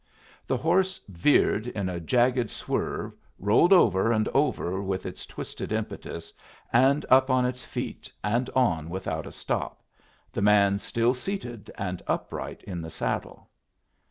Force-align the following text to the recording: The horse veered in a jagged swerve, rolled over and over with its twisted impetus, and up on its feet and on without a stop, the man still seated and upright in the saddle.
The 0.47 0.57
horse 0.57 0.99
veered 1.09 1.67
in 1.67 1.87
a 1.87 1.99
jagged 1.99 2.49
swerve, 2.49 3.15
rolled 3.37 3.71
over 3.71 4.11
and 4.11 4.27
over 4.29 4.81
with 4.81 5.05
its 5.05 5.27
twisted 5.27 5.71
impetus, 5.71 6.33
and 6.73 7.05
up 7.07 7.29
on 7.29 7.45
its 7.45 7.63
feet 7.63 8.11
and 8.23 8.49
on 8.55 8.89
without 8.89 9.27
a 9.27 9.31
stop, 9.31 9.83
the 10.31 10.41
man 10.41 10.79
still 10.79 11.13
seated 11.13 11.69
and 11.77 12.01
upright 12.07 12.63
in 12.63 12.81
the 12.81 12.89
saddle. 12.89 13.51